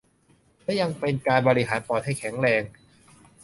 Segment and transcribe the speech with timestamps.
[0.63, 2.63] และยังเป็นการบริหารปอดให้แข็งแรง